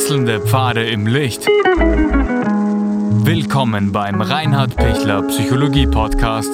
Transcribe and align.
Wechselnde 0.00 0.40
Pfade 0.40 0.88
im 0.88 1.06
Licht. 1.06 1.46
Willkommen 3.26 3.92
beim 3.92 4.22
Reinhard 4.22 4.74
Pichler 4.74 5.20
Psychologie 5.28 5.86
Podcast. 5.86 6.50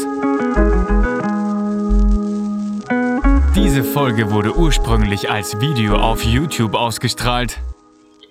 Diese 3.54 3.85
Folge 3.85 4.33
wurde 4.33 4.56
ursprünglich 4.56 5.31
als 5.31 5.61
Video 5.61 5.95
auf 5.95 6.24
YouTube 6.24 6.74
ausgestrahlt. 6.74 7.61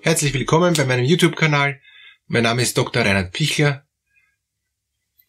Herzlich 0.02 0.34
willkommen 0.34 0.74
bei 0.74 0.84
meinem 0.84 1.06
YouTube-Kanal. 1.06 1.80
Mein 2.26 2.42
Name 2.42 2.60
ist 2.60 2.76
Dr. 2.76 3.02
Reinhard 3.02 3.32
Pichler. 3.32 3.86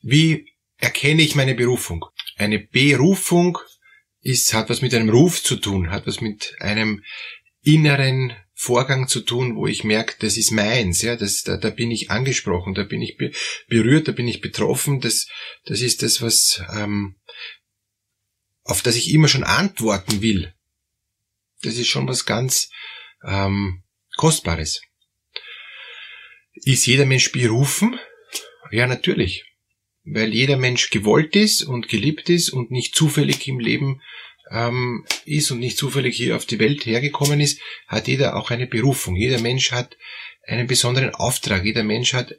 Wie 0.01 0.51
erkenne 0.79 1.21
ich 1.21 1.35
meine 1.35 1.55
Berufung? 1.55 2.03
Eine 2.35 2.59
Berufung 2.59 3.57
ist, 4.19 4.53
hat 4.53 4.69
was 4.69 4.81
mit 4.81 4.93
einem 4.93 5.07
Ruf 5.09 5.41
zu 5.41 5.55
tun, 5.55 5.91
hat 5.91 6.05
was 6.05 6.19
mit 6.19 6.57
einem 6.59 7.05
inneren 7.63 8.33
Vorgang 8.59 9.07
zu 9.07 9.21
tun, 9.21 9.55
wo 9.55 9.67
ich 9.67 9.83
merke, 9.83 10.15
das 10.19 10.35
ist 10.35 10.49
meins, 10.49 11.03
ja, 11.03 11.15
das, 11.15 11.43
da, 11.43 11.57
da 11.57 11.69
bin 11.69 11.91
ich 11.91 12.09
angesprochen, 12.09 12.73
da 12.73 12.83
bin 12.83 13.03
ich 13.03 13.15
be 13.15 13.31
berührt, 13.67 14.07
da 14.07 14.11
bin 14.11 14.27
ich 14.27 14.41
betroffen, 14.41 14.99
das, 14.99 15.27
das 15.65 15.81
ist 15.81 16.01
das, 16.01 16.23
was, 16.23 16.63
ähm, 16.73 17.17
auf 18.63 18.81
das 18.81 18.95
ich 18.95 19.13
immer 19.13 19.27
schon 19.27 19.43
antworten 19.43 20.23
will. 20.23 20.55
Das 21.61 21.77
ist 21.77 21.87
schon 21.87 22.07
was 22.07 22.25
ganz 22.25 22.71
ähm, 23.23 23.83
Kostbares. 24.15 24.81
Ist 26.53 26.87
jeder 26.87 27.05
Mensch 27.05 27.31
berufen? 27.31 27.99
Ja, 28.71 28.87
natürlich. 28.87 29.45
Weil 30.03 30.33
jeder 30.33 30.57
Mensch 30.57 30.89
gewollt 30.89 31.35
ist 31.35 31.61
und 31.61 31.89
geliebt 31.89 32.27
ist 32.31 32.49
und 32.49 32.71
nicht 32.71 32.95
zufällig 32.95 33.47
im 33.47 33.59
Leben 33.59 34.01
ähm, 34.51 35.05
ist 35.25 35.51
und 35.51 35.59
nicht 35.59 35.77
zufällig 35.77 36.15
hier 36.15 36.35
auf 36.35 36.45
die 36.45 36.59
Welt 36.59 36.85
hergekommen 36.85 37.39
ist, 37.39 37.59
hat 37.87 38.07
jeder 38.07 38.35
auch 38.35 38.51
eine 38.51 38.67
Berufung. 38.67 39.15
Jeder 39.15 39.39
Mensch 39.39 39.71
hat 39.71 39.97
einen 40.45 40.67
besonderen 40.67 41.13
Auftrag. 41.13 41.65
Jeder 41.65 41.83
Mensch 41.83 42.13
hat 42.13 42.35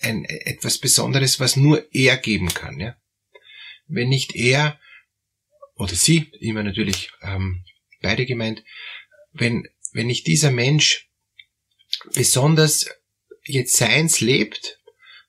ein, 0.00 0.24
etwas 0.24 0.78
Besonderes, 0.78 1.40
was 1.40 1.56
nur 1.56 1.86
er 1.92 2.16
geben 2.16 2.48
kann. 2.52 2.78
Ja? 2.78 2.96
Wenn 3.86 4.08
nicht 4.08 4.34
er 4.34 4.78
oder 5.76 5.94
sie, 5.94 6.30
immer 6.40 6.62
natürlich 6.62 7.10
ähm, 7.22 7.64
beide 8.00 8.26
gemeint, 8.26 8.62
wenn, 9.32 9.68
wenn 9.92 10.06
nicht 10.06 10.26
dieser 10.26 10.50
Mensch 10.50 11.08
besonders 12.14 12.88
jetzt 13.44 13.76
seins 13.76 14.20
lebt, 14.20 14.78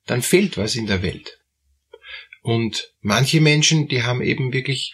dann 0.06 0.22
fehlt 0.22 0.58
was 0.58 0.76
in 0.76 0.88
der 0.88 1.02
Welt. 1.02 1.40
Und 2.42 2.94
manche 3.00 3.40
Menschen, 3.40 3.88
die 3.88 4.04
haben 4.04 4.22
eben 4.22 4.52
wirklich 4.52 4.94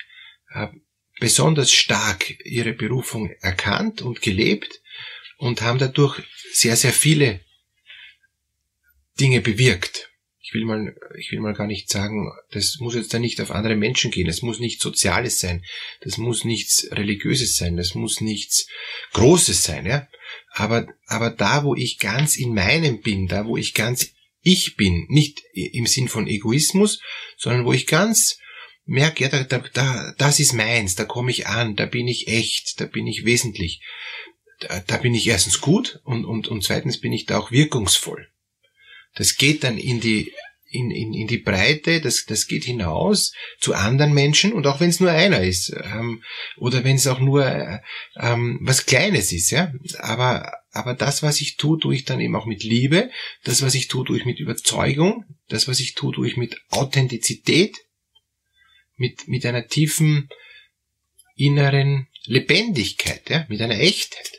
äh, 0.54 0.68
besonders 1.20 1.72
stark 1.72 2.46
ihre 2.46 2.74
Berufung 2.74 3.32
erkannt 3.42 4.02
und 4.02 4.22
gelebt 4.22 4.82
und 5.38 5.62
haben 5.62 5.80
dadurch 5.80 6.22
sehr, 6.52 6.76
sehr 6.76 6.94
viele 6.94 7.42
Dinge 9.20 9.42
bewirkt. 9.42 10.10
Ich 10.42 10.54
will 10.54 10.66
mal, 10.66 10.96
ich 11.18 11.32
will 11.32 11.42
mal 11.42 11.54
gar 11.54 11.68
nicht 11.68 11.90
sagen, 11.90 12.32
das 12.52 12.78
muss 12.80 12.96
jetzt 12.96 13.14
da 13.14 13.20
nicht 13.20 13.40
auf 13.40 13.52
andere 13.52 13.76
Menschen 13.76 14.10
gehen. 14.10 14.28
Es 14.28 14.42
muss 14.42 14.60
nichts 14.60 14.82
Soziales 14.82 15.40
sein. 15.40 15.64
Das 16.02 16.18
muss 16.18 16.44
nichts 16.44 16.88
Religiöses 16.92 17.56
sein. 17.56 17.78
Das 17.78 17.94
muss 17.94 18.20
nichts 18.20 18.68
Großes 19.14 19.64
sein, 19.64 19.86
ja. 19.86 20.08
Aber, 20.52 20.88
aber 21.06 21.30
da, 21.30 21.64
wo 21.64 21.76
ich 21.76 22.00
ganz 22.00 22.36
in 22.36 22.56
meinem 22.56 23.02
bin, 23.02 23.28
da, 23.28 23.46
wo 23.46 23.58
ich 23.58 23.76
ganz 23.76 24.12
ich 24.42 24.76
bin, 24.76 25.06
nicht 25.10 25.42
im 25.54 25.86
Sinn 25.86 26.08
von 26.08 26.28
Egoismus, 26.28 27.00
sondern 27.38 27.66
wo 27.66 27.74
ich 27.74 27.86
ganz 27.86 28.40
merke, 28.90 29.24
ja, 29.24 29.30
da, 29.30 29.44
da, 29.44 29.64
da, 29.74 30.14
das 30.18 30.40
ist 30.40 30.54
meins, 30.54 30.96
da 30.96 31.06
komme 31.06 31.32
ich 31.32 31.48
an, 31.48 31.76
da 31.76 31.86
bin 31.86 32.08
ich 32.08 32.28
echt, 32.28 32.80
da 32.82 32.86
bin 32.86 33.08
ich 33.08 33.24
wesentlich. 33.26 33.82
Da, 34.60 34.82
da 34.86 34.98
bin 34.98 35.16
ich 35.16 35.28
erstens 35.28 35.62
gut 35.62 36.02
und, 36.04 36.26
und, 36.26 36.48
und 36.48 36.64
zweitens 36.64 37.00
bin 37.00 37.14
ich 37.14 37.26
da 37.26 37.38
auch 37.38 37.52
wirkungsvoll. 37.52 38.28
Das 39.16 39.38
geht 39.38 39.64
dann 39.64 39.78
in 39.78 40.02
die, 40.02 40.34
in, 40.72 40.92
in, 40.92 41.14
in 41.14 41.28
die 41.28 41.38
Breite, 41.38 42.02
das, 42.02 42.26
das 42.26 42.48
geht 42.48 42.66
hinaus 42.66 43.34
zu 43.60 43.74
anderen 43.74 44.14
Menschen 44.14 44.54
und 44.54 44.68
auch 44.68 44.80
wenn 44.80 44.90
es 44.90 45.00
nur 45.00 45.12
einer 45.12 45.42
ist 45.42 45.74
ähm, 45.84 46.24
oder 46.58 46.84
wenn 46.84 46.96
es 46.96 47.08
auch 47.08 47.20
nur 47.20 47.46
äh, 47.46 47.80
ähm, 48.20 48.60
was 48.62 48.86
Kleines 48.86 49.32
ist, 49.32 49.52
ja, 49.52 49.72
aber 50.00 50.52
aber 50.72 50.94
das, 50.94 51.24
was 51.24 51.42
ich 51.42 51.58
tue, 51.58 51.80
tue 51.80 51.96
ich 51.96 52.06
dann 52.06 52.20
eben 52.20 52.36
auch 52.36 52.46
mit 52.46 52.64
Liebe, 52.64 53.10
das, 53.44 53.64
was 53.64 53.74
ich 53.74 53.88
tue, 53.88 54.06
tue 54.06 54.18
ich 54.18 54.26
mit 54.26 54.40
Überzeugung, 54.40 55.26
das, 55.48 55.68
was 55.68 55.80
ich 55.80 55.96
tue, 55.96 56.14
tue 56.14 56.28
ich 56.28 56.38
mit 56.38 56.62
Authentizität, 56.70 57.76
mit, 59.00 59.28
mit 59.28 59.46
einer 59.46 59.68
tiefen 59.68 60.30
inneren 61.36 62.08
Lebendigkeit, 62.26 63.30
ja, 63.30 63.46
mit 63.50 63.62
einer 63.62 63.80
Echtheit. 63.80 64.39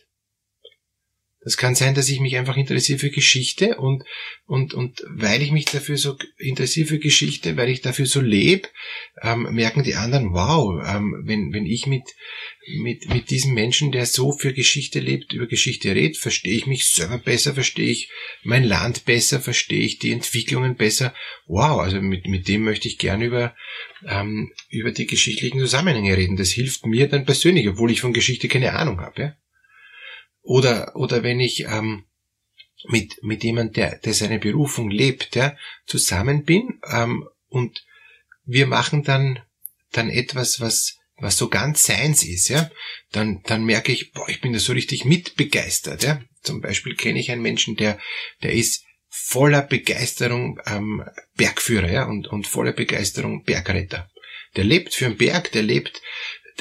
Das 1.42 1.56
kann 1.56 1.74
sein, 1.74 1.94
dass 1.94 2.10
ich 2.10 2.20
mich 2.20 2.36
einfach 2.36 2.58
interessiere 2.58 2.98
für 2.98 3.10
Geschichte 3.10 3.78
und, 3.78 4.04
und, 4.44 4.74
und 4.74 5.02
weil 5.08 5.40
ich 5.40 5.52
mich 5.52 5.64
dafür 5.64 5.96
so 5.96 6.18
interessiere 6.36 6.86
für 6.86 6.98
Geschichte, 6.98 7.56
weil 7.56 7.70
ich 7.70 7.80
dafür 7.80 8.04
so 8.04 8.20
lebe, 8.20 8.68
ähm, 9.22 9.48
merken 9.54 9.82
die 9.82 9.94
anderen, 9.94 10.34
wow, 10.34 10.82
ähm, 10.86 11.22
wenn, 11.24 11.54
wenn 11.54 11.64
ich 11.64 11.86
mit, 11.86 12.04
mit, 12.82 13.08
mit 13.08 13.30
diesem 13.30 13.54
Menschen, 13.54 13.90
der 13.90 14.04
so 14.04 14.32
für 14.32 14.52
Geschichte 14.52 15.00
lebt, 15.00 15.32
über 15.32 15.46
Geschichte 15.46 15.94
redet, 15.94 16.18
verstehe 16.18 16.52
ich 16.52 16.66
mich 16.66 16.90
selber 16.90 17.16
besser, 17.16 17.54
verstehe 17.54 17.88
ich 17.88 18.10
mein 18.42 18.64
Land 18.64 19.06
besser, 19.06 19.40
verstehe 19.40 19.80
ich 19.80 19.98
die 19.98 20.12
Entwicklungen 20.12 20.76
besser. 20.76 21.14
Wow, 21.46 21.80
also 21.80 22.02
mit, 22.02 22.26
mit 22.26 22.48
dem 22.48 22.64
möchte 22.64 22.86
ich 22.86 22.98
gern 22.98 23.22
über, 23.22 23.54
ähm, 24.06 24.52
über 24.68 24.92
die 24.92 25.06
geschichtlichen 25.06 25.58
Zusammenhänge 25.58 26.18
reden. 26.18 26.36
Das 26.36 26.50
hilft 26.50 26.84
mir 26.84 27.08
dann 27.08 27.24
persönlich, 27.24 27.66
obwohl 27.66 27.90
ich 27.90 28.02
von 28.02 28.12
Geschichte 28.12 28.46
keine 28.48 28.74
Ahnung 28.74 29.00
habe. 29.00 29.22
Ja? 29.22 29.36
Oder, 30.42 30.96
oder 30.96 31.22
wenn 31.22 31.40
ich 31.40 31.64
ähm, 31.64 32.04
mit, 32.88 33.22
mit 33.22 33.44
jemand, 33.44 33.76
der, 33.76 33.98
der 33.98 34.14
seine 34.14 34.38
Berufung 34.38 34.90
lebt, 34.90 35.36
ja, 35.36 35.56
zusammen 35.86 36.44
bin 36.44 36.80
ähm, 36.90 37.28
und 37.48 37.84
wir 38.44 38.66
machen 38.66 39.02
dann, 39.02 39.40
dann 39.92 40.08
etwas, 40.08 40.60
was, 40.60 40.96
was 41.16 41.36
so 41.36 41.48
ganz 41.48 41.84
seins 41.84 42.24
ist, 42.24 42.48
ja, 42.48 42.70
dann, 43.12 43.42
dann 43.44 43.64
merke 43.64 43.92
ich, 43.92 44.12
boah, 44.12 44.28
ich 44.28 44.40
bin 44.40 44.52
da 44.52 44.58
so 44.58 44.72
richtig 44.72 45.04
mitbegeistert, 45.04 46.02
ja. 46.02 46.22
Zum 46.42 46.62
Beispiel 46.62 46.94
kenne 46.96 47.20
ich 47.20 47.30
einen 47.30 47.42
Menschen, 47.42 47.76
der, 47.76 47.98
der 48.42 48.52
ist 48.52 48.84
voller 49.08 49.62
Begeisterung 49.62 50.58
ähm, 50.66 51.04
Bergführer, 51.36 51.90
ja, 51.90 52.04
und, 52.04 52.28
und 52.28 52.46
voller 52.46 52.72
Begeisterung 52.72 53.44
Bergretter. 53.44 54.08
Der 54.56 54.64
lebt 54.64 54.94
für 54.94 55.04
den 55.04 55.16
Berg, 55.16 55.52
der 55.52 55.62
lebt 55.62 56.00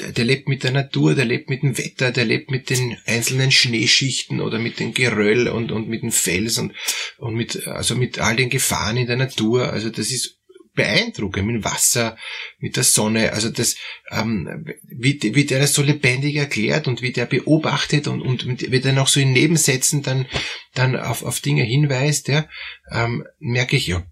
der, 0.00 0.24
lebt 0.24 0.48
mit 0.48 0.64
der 0.64 0.72
Natur, 0.72 1.14
der 1.14 1.24
lebt 1.24 1.50
mit 1.50 1.62
dem 1.62 1.76
Wetter, 1.78 2.10
der 2.10 2.24
lebt 2.24 2.50
mit 2.50 2.70
den 2.70 2.96
einzelnen 3.06 3.50
Schneeschichten 3.50 4.40
oder 4.40 4.58
mit 4.58 4.80
dem 4.80 4.94
Geröll 4.94 5.48
und, 5.48 5.72
und 5.72 5.88
mit 5.88 6.02
dem 6.02 6.12
Fels 6.12 6.58
und, 6.58 6.72
und 7.18 7.34
mit, 7.34 7.66
also 7.66 7.94
mit 7.96 8.18
all 8.18 8.36
den 8.36 8.50
Gefahren 8.50 8.96
in 8.96 9.06
der 9.06 9.16
Natur. 9.16 9.72
Also 9.72 9.90
das 9.90 10.10
ist 10.10 10.40
beeindruckend 10.74 11.46
mit 11.46 11.56
dem 11.56 11.64
Wasser, 11.64 12.16
mit 12.58 12.76
der 12.76 12.84
Sonne, 12.84 13.32
also 13.32 13.50
das, 13.50 13.76
ähm, 14.10 14.66
wie, 14.82 15.18
wie 15.34 15.44
der 15.44 15.58
das 15.58 15.74
so 15.74 15.82
lebendig 15.82 16.36
erklärt 16.36 16.86
und 16.86 17.02
wie 17.02 17.12
der 17.12 17.26
beobachtet 17.26 18.06
und, 18.06 18.22
und 18.22 18.46
wie 18.46 18.80
der 18.80 18.92
noch 18.92 19.08
so 19.08 19.20
in 19.20 19.32
Nebensätzen 19.32 20.02
dann, 20.02 20.26
dann 20.74 20.96
auf, 20.96 21.22
auf 21.22 21.40
Dinge 21.40 21.64
hinweist, 21.64 22.28
ja, 22.28 22.48
ähm, 22.90 23.26
merke 23.38 23.76
ich, 23.76 23.88
ja, 23.88 24.06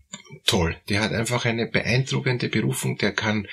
toll. 0.44 0.76
Der 0.88 1.00
hat 1.00 1.12
einfach 1.12 1.44
eine 1.44 1.66
beeindruckende 1.66 2.48
Berufung, 2.48 2.96
der 2.98 3.12
kann, 3.12 3.46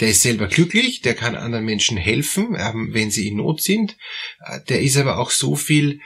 der 0.00 0.10
ist 0.10 0.22
selber 0.22 0.46
glücklich, 0.46 1.00
der 1.00 1.14
kann 1.14 1.34
anderen 1.34 1.64
Menschen 1.64 1.96
helfen, 1.96 2.56
ähm, 2.58 2.90
wenn 2.92 3.10
sie 3.10 3.28
in 3.28 3.36
Not 3.36 3.62
sind, 3.62 3.96
äh, 4.44 4.60
der 4.68 4.80
ist 4.82 4.96
aber 4.96 5.18
auch 5.18 5.30
so 5.30 5.56
viel, 5.56 6.00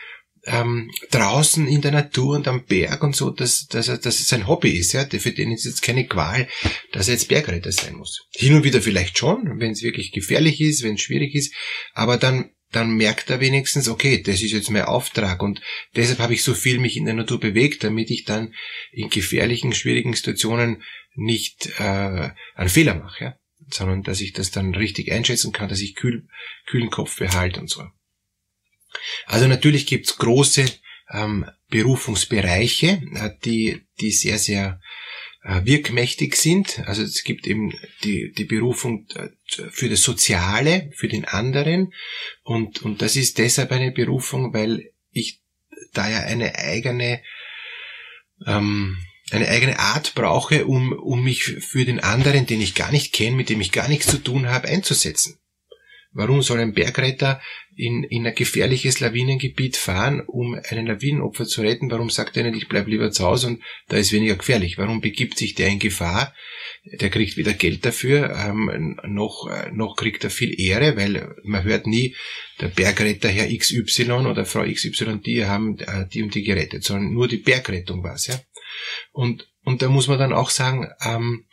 ähm, 0.46 0.90
draußen 1.10 1.66
in 1.66 1.80
der 1.80 1.92
Natur 1.92 2.36
und 2.36 2.48
am 2.48 2.64
Berg 2.64 3.02
und 3.02 3.16
so, 3.16 3.30
dass, 3.30 3.66
dass, 3.66 3.88
er, 3.88 3.98
dass 3.98 4.20
es 4.20 4.28
sein 4.28 4.46
Hobby 4.46 4.70
ist. 4.70 4.92
Ja? 4.92 5.06
Für 5.06 5.32
den 5.32 5.52
ist 5.52 5.64
jetzt 5.64 5.82
keine 5.82 6.06
Qual, 6.06 6.48
dass 6.92 7.08
er 7.08 7.14
jetzt 7.14 7.28
Bergretter 7.28 7.72
sein 7.72 7.96
muss. 7.96 8.26
Hin 8.34 8.54
und 8.54 8.64
wieder 8.64 8.82
vielleicht 8.82 9.18
schon, 9.18 9.58
wenn 9.58 9.72
es 9.72 9.82
wirklich 9.82 10.12
gefährlich 10.12 10.60
ist, 10.60 10.82
wenn 10.82 10.94
es 10.94 11.00
schwierig 11.00 11.34
ist, 11.34 11.54
aber 11.94 12.18
dann 12.18 12.50
dann 12.74 12.96
merkt 12.96 13.30
er 13.30 13.40
wenigstens, 13.40 13.88
okay, 13.88 14.22
das 14.22 14.42
ist 14.42 14.52
jetzt 14.52 14.70
mein 14.70 14.84
Auftrag 14.84 15.42
und 15.42 15.60
deshalb 15.96 16.18
habe 16.18 16.34
ich 16.34 16.42
so 16.42 16.54
viel 16.54 16.78
mich 16.78 16.96
in 16.96 17.04
der 17.04 17.14
Natur 17.14 17.38
bewegt, 17.38 17.84
damit 17.84 18.10
ich 18.10 18.24
dann 18.24 18.54
in 18.92 19.10
gefährlichen, 19.10 19.72
schwierigen 19.72 20.14
Situationen 20.14 20.82
nicht 21.14 21.70
äh, 21.78 22.30
einen 22.54 22.68
Fehler 22.68 22.94
mache, 22.94 23.24
ja? 23.24 23.38
sondern 23.70 24.02
dass 24.02 24.20
ich 24.20 24.32
das 24.32 24.50
dann 24.50 24.74
richtig 24.74 25.12
einschätzen 25.12 25.52
kann, 25.52 25.68
dass 25.68 25.80
ich 25.80 25.94
kühl, 25.94 26.26
kühlen 26.66 26.90
Kopf 26.90 27.18
behalte 27.18 27.60
und 27.60 27.70
so. 27.70 27.84
Also 29.26 29.46
natürlich 29.46 29.86
gibt's 29.86 30.18
große 30.18 30.64
ähm, 31.10 31.46
Berufungsbereiche, 31.70 33.02
äh, 33.14 33.30
die, 33.44 33.82
die 34.00 34.10
sehr, 34.10 34.38
sehr 34.38 34.80
wirkmächtig 35.44 36.36
sind. 36.36 36.82
Also 36.86 37.02
es 37.02 37.22
gibt 37.22 37.46
eben 37.46 37.72
die, 38.02 38.32
die 38.32 38.44
Berufung 38.44 39.06
äh, 39.14 39.28
für 39.70 39.90
das 39.90 40.02
Soziale, 40.02 40.90
für 40.94 41.08
den 41.08 41.26
anderen. 41.26 41.92
Und, 42.42 42.82
und 42.82 43.02
das 43.02 43.16
ist 43.16 43.38
deshalb 43.38 43.70
eine 43.70 43.92
Berufung, 43.92 44.54
weil 44.54 44.90
ich 45.10 45.42
da 45.92 46.08
ja 46.08 46.20
eine 46.20 46.54
eigene, 46.56 47.22
ähm, 48.46 48.96
eine 49.30 49.48
eigene 49.48 49.78
Art 49.78 50.14
brauche, 50.14 50.64
um, 50.64 50.92
um 50.92 51.22
mich 51.22 51.42
für 51.44 51.84
den 51.84 52.00
anderen, 52.00 52.46
den 52.46 52.62
ich 52.62 52.74
gar 52.74 52.90
nicht 52.90 53.12
kenne, 53.12 53.36
mit 53.36 53.50
dem 53.50 53.60
ich 53.60 53.70
gar 53.70 53.88
nichts 53.88 54.06
zu 54.06 54.18
tun 54.18 54.46
habe, 54.46 54.68
einzusetzen. 54.68 55.38
Warum 56.14 56.42
soll 56.42 56.60
ein 56.60 56.74
Bergretter 56.74 57.40
in, 57.76 58.04
in 58.04 58.24
ein 58.24 58.34
gefährliches 58.34 59.00
Lawinengebiet 59.00 59.76
fahren, 59.76 60.20
um 60.20 60.54
einen 60.68 60.86
Lawinenopfer 60.86 61.44
zu 61.44 61.62
retten? 61.62 61.90
Warum 61.90 62.08
sagt 62.08 62.36
er 62.36 62.44
nicht, 62.44 62.56
ich 62.56 62.68
bleib 62.68 62.86
lieber 62.86 63.10
zu 63.10 63.24
Hause 63.24 63.48
und 63.48 63.62
da 63.88 63.96
ist 63.96 64.12
weniger 64.12 64.36
gefährlich? 64.36 64.78
Warum 64.78 65.00
begibt 65.00 65.36
sich 65.36 65.54
der 65.54 65.68
in 65.68 65.80
Gefahr? 65.80 66.32
Der 66.84 67.10
kriegt 67.10 67.36
weder 67.36 67.52
Geld 67.52 67.84
dafür, 67.84 68.30
ähm, 68.30 68.96
noch, 69.04 69.50
noch 69.72 69.96
kriegt 69.96 70.22
er 70.22 70.30
viel 70.30 70.58
Ehre, 70.58 70.96
weil 70.96 71.34
man 71.42 71.64
hört 71.64 71.86
nie, 71.86 72.14
der 72.60 72.68
Bergretter 72.68 73.28
Herr 73.28 73.48
XY 73.48 74.12
oder 74.12 74.44
Frau 74.44 74.64
XY, 74.64 75.20
die 75.24 75.44
haben 75.44 75.78
äh, 75.80 76.06
die 76.06 76.22
und 76.22 76.34
die 76.34 76.44
gerettet, 76.44 76.84
sondern 76.84 77.12
nur 77.12 77.26
die 77.26 77.38
Bergrettung 77.38 78.04
war's, 78.04 78.28
ja. 78.28 78.38
Und, 79.12 79.48
und 79.64 79.82
da 79.82 79.88
muss 79.88 80.08
man 80.08 80.18
dann 80.18 80.32
auch 80.32 80.50
sagen, 80.50 80.88
ähm, 81.04 81.46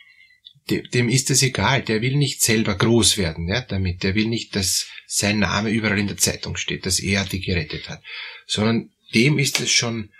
dem 0.70 1.08
ist 1.08 1.30
es 1.30 1.42
egal, 1.42 1.82
der 1.82 2.02
will 2.02 2.16
nicht 2.16 2.42
selber 2.42 2.74
groß 2.74 3.18
werden, 3.18 3.48
ja, 3.48 3.60
damit, 3.62 4.02
der 4.02 4.14
will 4.14 4.28
nicht, 4.28 4.54
dass 4.54 4.86
sein 5.06 5.38
Name 5.38 5.70
überall 5.70 5.98
in 5.98 6.06
der 6.06 6.16
Zeitung 6.16 6.56
steht, 6.56 6.86
dass 6.86 7.00
er 7.00 7.24
die 7.24 7.40
gerettet 7.40 7.88
hat, 7.88 8.02
sondern 8.46 8.90
dem 9.14 9.38
ist 9.38 9.60
es 9.60 9.70
schon 9.70 10.10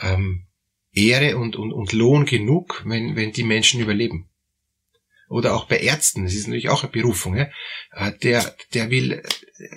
ähm, 0.00 0.46
Ehre 0.92 1.36
und, 1.36 1.56
und, 1.56 1.72
und 1.72 1.92
Lohn 1.92 2.26
genug, 2.26 2.82
wenn, 2.86 3.16
wenn 3.16 3.32
die 3.32 3.44
Menschen 3.44 3.80
überleben. 3.80 4.28
Oder 5.28 5.54
auch 5.54 5.66
bei 5.66 5.78
Ärzten, 5.78 6.24
das 6.24 6.34
ist 6.34 6.46
natürlich 6.46 6.68
auch 6.68 6.82
eine 6.82 6.92
Berufung, 6.92 7.36
ja, 7.36 7.48
äh, 7.92 8.12
der, 8.22 8.56
der 8.74 8.90
will 8.90 9.22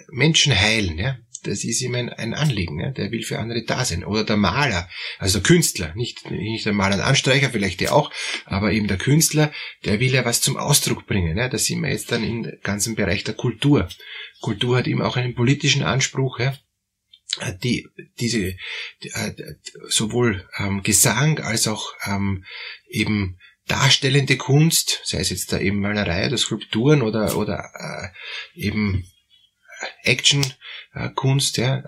Menschen 0.10 0.58
heilen, 0.58 0.98
ja, 0.98 1.18
das 1.44 1.64
ist 1.64 1.82
ihm 1.82 1.96
ein, 1.96 2.10
ein 2.10 2.34
Anliegen, 2.34 2.78
ne? 2.78 2.94
der 2.94 3.12
will 3.12 3.24
für 3.24 3.40
andere 3.40 3.64
da 3.64 3.86
sein. 3.86 4.04
Oder 4.04 4.24
der 4.24 4.38
Maler, 4.38 4.90
also 5.18 5.40
der 5.40 5.48
Künstler, 5.48 5.94
nicht, 5.96 6.30
nicht 6.30 6.66
der 6.66 6.74
Maler 6.74 6.96
und 6.96 7.02
Anstreicher, 7.02 7.50
vielleicht 7.50 7.80
der 7.82 7.94
auch, 7.94 8.12
aber 8.46 8.72
eben 8.72 8.88
der 8.88 8.98
Künstler, 8.98 9.52
der 9.86 10.00
will 10.00 10.14
ja 10.14 10.26
was 10.26 10.42
zum 10.42 10.58
Ausdruck 10.58 11.06
bringen. 11.06 11.36
Ne? 11.36 11.50
Da 11.50 11.58
sind 11.58 11.82
wir 11.82 11.90
jetzt 11.90 12.12
dann 12.12 12.24
im 12.24 12.52
ganzen 12.64 12.96
Bereich 12.96 13.24
der 13.24 13.36
Kultur. 13.36 13.88
Kultur 14.42 14.78
hat 14.78 14.88
eben 14.88 15.02
auch 15.02 15.18
einen 15.18 15.36
politischen 15.36 15.84
Anspruch, 15.84 16.40
ja? 16.40 16.58
die 17.64 17.88
diese 18.20 18.56
die, 19.04 19.10
äh, 19.10 19.34
sowohl 19.88 20.48
ähm, 20.58 20.82
Gesang 20.84 21.40
als 21.40 21.68
auch 21.68 21.94
ähm, 22.06 22.44
eben 22.90 23.38
darstellende 23.68 24.36
Kunst, 24.36 25.02
sei 25.04 25.20
es 25.20 25.30
jetzt 25.30 25.54
da 25.54 25.60
eben 25.60 25.80
Malerei 25.80 26.26
oder 26.28 26.38
Skulpturen 26.38 27.02
oder 27.02 27.38
oder 27.38 28.12
äh, 28.56 28.60
eben 28.60 29.06
Action-Kunst, 30.04 31.58
ja, 31.58 31.84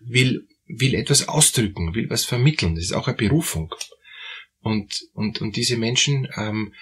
will, 0.00 0.46
will 0.66 0.94
etwas 0.94 1.28
ausdrücken, 1.28 1.94
will 1.94 2.10
was 2.10 2.24
vermitteln. 2.24 2.74
Das 2.74 2.84
ist 2.84 2.92
auch 2.92 3.08
eine 3.08 3.16
Berufung. 3.16 3.74
Und, 4.60 5.02
und, 5.12 5.40
und 5.40 5.56
diese 5.56 5.76
Menschen, 5.76 6.28
ähm, 6.36 6.72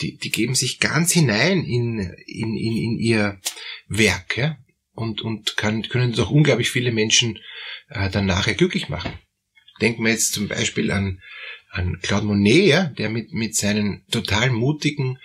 die, 0.00 0.16
die 0.16 0.30
geben 0.30 0.54
sich 0.54 0.78
ganz 0.78 1.12
hinein 1.12 1.64
in, 1.64 1.98
in, 2.26 2.56
in, 2.56 2.76
in 2.76 2.98
ihr 2.98 3.40
Werk, 3.88 4.36
ja, 4.36 4.58
und, 4.92 5.22
und 5.22 5.56
kann, 5.56 5.82
können 5.82 6.12
doch 6.12 6.30
unglaublich 6.30 6.70
viele 6.70 6.92
Menschen 6.92 7.38
äh, 7.88 8.10
dann 8.10 8.26
nachher 8.26 8.54
glücklich 8.54 8.88
machen. 8.88 9.12
Denken 9.80 10.04
wir 10.04 10.10
jetzt 10.10 10.32
zum 10.32 10.48
Beispiel 10.48 10.90
an, 10.90 11.20
an 11.70 11.98
Claude 12.00 12.26
Monet, 12.26 12.66
ja, 12.66 12.84
der 12.84 13.10
mit, 13.10 13.32
mit 13.32 13.54
seinen 13.54 14.04
total 14.10 14.50
mutigen 14.50 15.18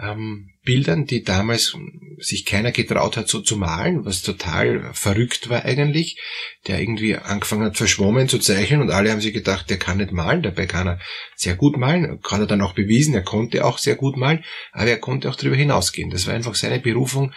ähm, 0.00 0.50
Bildern, 0.62 1.06
die 1.06 1.22
damals 1.22 1.76
sich 2.18 2.44
keiner 2.44 2.72
getraut 2.72 3.16
hat 3.16 3.28
so 3.28 3.40
zu 3.40 3.56
malen, 3.56 4.04
was 4.04 4.22
total 4.22 4.90
verrückt 4.92 5.48
war 5.48 5.64
eigentlich, 5.64 6.20
der 6.66 6.80
irgendwie 6.80 7.16
angefangen 7.16 7.64
hat 7.64 7.76
verschwommen 7.76 8.28
zu 8.28 8.38
zeichnen 8.38 8.82
und 8.82 8.90
alle 8.90 9.10
haben 9.10 9.20
sich 9.20 9.32
gedacht, 9.32 9.70
der 9.70 9.78
kann 9.78 9.98
nicht 9.98 10.12
malen, 10.12 10.42
dabei 10.42 10.66
kann 10.66 10.86
er 10.86 11.00
sehr 11.34 11.54
gut 11.54 11.78
malen, 11.78 12.20
kann 12.20 12.40
er 12.40 12.46
dann 12.46 12.60
auch 12.60 12.74
bewiesen, 12.74 13.14
er 13.14 13.22
konnte 13.22 13.64
auch 13.64 13.78
sehr 13.78 13.96
gut 13.96 14.16
malen, 14.16 14.44
aber 14.72 14.90
er 14.90 14.98
konnte 14.98 15.30
auch 15.30 15.36
darüber 15.36 15.56
hinausgehen. 15.56 16.10
Das 16.10 16.26
war 16.26 16.34
einfach 16.34 16.56
seine 16.56 16.80
Berufung, 16.80 17.32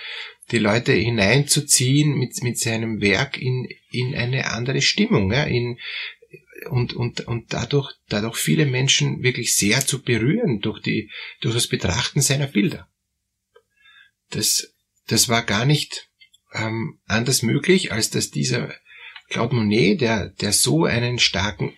die 0.52 0.58
Leute 0.58 0.92
hineinzuziehen 0.94 2.18
mit, 2.18 2.42
mit 2.42 2.58
seinem 2.58 3.00
Werk 3.02 3.38
in, 3.40 3.68
in 3.92 4.16
eine 4.16 4.52
andere 4.52 4.82
Stimmung, 4.82 5.32
ja, 5.32 5.44
in, 5.44 5.78
und, 6.70 6.94
und, 6.94 7.22
und 7.22 7.54
dadurch, 7.54 7.94
dadurch 8.08 8.38
viele 8.38 8.66
Menschen 8.66 9.24
wirklich 9.24 9.56
sehr 9.56 9.86
zu 9.86 10.02
berühren 10.02 10.60
durch 10.60 10.82
die, 10.82 11.12
durch 11.42 11.56
das 11.56 11.68
Betrachten 11.68 12.22
seiner 12.22 12.48
Bilder. 12.48 12.90
Das, 14.30 14.74
das 15.08 15.30
war 15.30 15.44
gar 15.44 15.66
nicht 15.66 16.10
ähm, 16.54 17.00
anders 17.06 17.42
möglich, 17.42 17.92
als 17.92 18.10
dass 18.10 18.32
dieser 18.32 18.74
Claude 19.30 19.56
Monet, 19.56 20.02
der, 20.02 20.30
der 20.30 20.54
so 20.54 20.86
einen 20.86 21.20
starken 21.20 21.74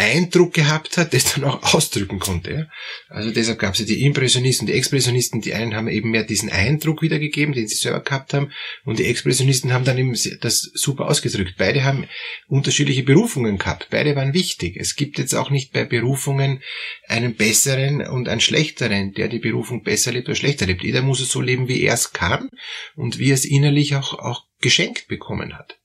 Eindruck 0.00 0.54
gehabt 0.54 0.96
hat, 0.96 1.12
das 1.14 1.34
dann 1.34 1.44
auch 1.44 1.74
ausdrücken 1.74 2.18
konnte. 2.18 2.68
Also 3.08 3.30
deshalb 3.30 3.58
gab 3.58 3.74
es 3.74 3.80
ja 3.80 3.86
die 3.86 4.02
Impressionisten 4.02 4.66
und 4.66 4.72
die 4.72 4.78
Expressionisten. 4.78 5.40
Die 5.40 5.54
einen 5.54 5.76
haben 5.76 5.88
eben 5.88 6.10
mehr 6.10 6.24
diesen 6.24 6.50
Eindruck 6.50 7.02
wiedergegeben, 7.02 7.54
den 7.54 7.68
sie 7.68 7.74
selber 7.74 8.00
gehabt 8.00 8.34
haben, 8.34 8.52
und 8.84 8.98
die 8.98 9.06
Expressionisten 9.06 9.72
haben 9.72 9.84
dann 9.84 9.98
eben 9.98 10.16
das 10.40 10.70
super 10.74 11.08
ausgedrückt. 11.08 11.54
Beide 11.58 11.84
haben 11.84 12.06
unterschiedliche 12.48 13.02
Berufungen 13.02 13.58
gehabt. 13.58 13.88
Beide 13.90 14.16
waren 14.16 14.34
wichtig. 14.34 14.76
Es 14.78 14.96
gibt 14.96 15.18
jetzt 15.18 15.34
auch 15.34 15.50
nicht 15.50 15.72
bei 15.72 15.84
Berufungen 15.84 16.62
einen 17.06 17.34
besseren 17.34 18.06
und 18.06 18.28
einen 18.28 18.40
schlechteren, 18.40 19.12
der 19.12 19.28
die 19.28 19.38
Berufung 19.38 19.82
besser 19.82 20.12
lebt 20.12 20.28
oder 20.28 20.36
schlechter 20.36 20.66
lebt. 20.66 20.82
Jeder 20.82 21.02
muss 21.02 21.20
es 21.20 21.30
so 21.30 21.40
leben, 21.40 21.68
wie 21.68 21.82
er 21.82 21.94
es 21.94 22.12
kann 22.12 22.48
und 22.96 23.18
wie 23.18 23.30
er 23.30 23.34
es 23.34 23.44
innerlich 23.44 23.94
auch, 23.96 24.18
auch 24.18 24.46
geschenkt 24.60 25.08
bekommen 25.08 25.58
hat. 25.58 25.80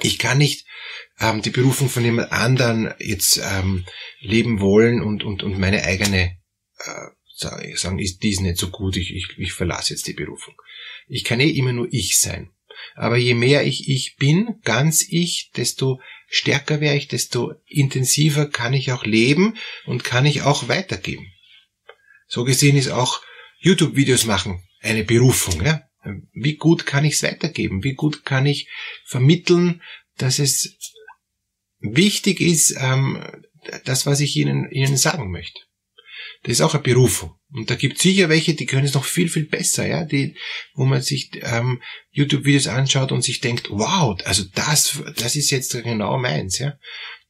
Ich 0.00 0.18
kann 0.18 0.38
nicht 0.38 0.66
ähm, 1.20 1.42
die 1.42 1.50
Berufung 1.50 1.88
von 1.88 2.04
jemand 2.04 2.32
anderen 2.32 2.92
jetzt 2.98 3.40
ähm, 3.42 3.84
leben 4.20 4.60
wollen 4.60 5.02
und, 5.02 5.24
und, 5.24 5.42
und 5.42 5.58
meine 5.58 5.84
eigene 5.84 6.36
äh, 6.78 7.74
sagen, 7.76 7.98
ist 7.98 8.22
dies 8.22 8.40
nicht 8.40 8.58
so 8.58 8.70
gut, 8.70 8.96
ich, 8.96 9.14
ich, 9.14 9.38
ich 9.38 9.52
verlasse 9.52 9.94
jetzt 9.94 10.06
die 10.06 10.12
Berufung. 10.12 10.54
Ich 11.08 11.24
kann 11.24 11.40
eh 11.40 11.50
immer 11.50 11.72
nur 11.72 11.88
ich 11.90 12.18
sein. 12.18 12.50
Aber 12.94 13.16
je 13.16 13.34
mehr 13.34 13.64
ich 13.64 13.88
ich 13.88 14.16
bin, 14.16 14.60
ganz 14.62 15.04
ich, 15.08 15.50
desto 15.56 16.00
stärker 16.28 16.80
wäre 16.80 16.96
ich, 16.96 17.08
desto 17.08 17.54
intensiver 17.66 18.46
kann 18.46 18.72
ich 18.72 18.92
auch 18.92 19.04
leben 19.04 19.56
und 19.86 20.04
kann 20.04 20.26
ich 20.26 20.42
auch 20.42 20.68
weitergeben. 20.68 21.26
So 22.26 22.44
gesehen 22.44 22.76
ist 22.76 22.88
auch 22.88 23.20
YouTube-Videos 23.60 24.24
machen 24.26 24.62
eine 24.80 25.04
Berufung. 25.04 25.64
Ja? 25.64 25.82
Wie 26.32 26.56
gut 26.56 26.86
kann 26.86 27.04
ich 27.04 27.14
es 27.14 27.22
weitergeben? 27.22 27.84
Wie 27.84 27.94
gut 27.94 28.24
kann 28.24 28.46
ich 28.46 28.68
vermitteln, 29.04 29.82
dass 30.16 30.38
es 30.38 30.76
wichtig 31.80 32.40
ist, 32.40 32.76
ähm, 32.78 33.22
das, 33.84 34.06
was 34.06 34.20
ich 34.20 34.36
Ihnen, 34.36 34.70
Ihnen 34.70 34.96
sagen 34.96 35.30
möchte. 35.30 35.60
Das 36.42 36.52
ist 36.52 36.60
auch 36.60 36.74
eine 36.74 36.82
Berufung. 36.82 37.32
Und 37.52 37.70
da 37.70 37.74
gibt 37.74 37.96
es 37.96 38.02
sicher 38.02 38.28
welche, 38.28 38.54
die 38.54 38.66
können 38.66 38.84
es 38.84 38.94
noch 38.94 39.04
viel, 39.04 39.28
viel 39.28 39.46
besser, 39.46 39.86
ja, 39.86 40.04
die, 40.04 40.36
wo 40.74 40.84
man 40.84 41.00
sich 41.00 41.30
ähm, 41.40 41.80
YouTube-Videos 42.10 42.66
anschaut 42.66 43.12
und 43.12 43.22
sich 43.22 43.40
denkt, 43.40 43.70
wow, 43.70 44.18
also 44.24 44.44
das, 44.54 45.02
das 45.16 45.36
ist 45.36 45.50
jetzt 45.50 45.72
genau 45.82 46.18
meins, 46.18 46.58
ja. 46.58 46.78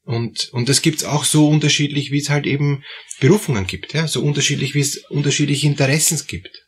Und, 0.02 0.50
und 0.52 0.68
das 0.68 0.82
gibt's 0.82 1.04
auch 1.04 1.24
so 1.24 1.48
unterschiedlich, 1.48 2.10
wie 2.10 2.18
es 2.18 2.28
halt 2.28 2.46
eben 2.46 2.84
Berufungen 3.20 3.66
gibt, 3.66 3.94
ja, 3.94 4.08
so 4.08 4.22
unterschiedlich, 4.22 4.74
wie 4.74 4.80
es 4.80 4.96
unterschiedliche 5.08 5.66
Interessen 5.66 6.20
gibt. 6.26 6.63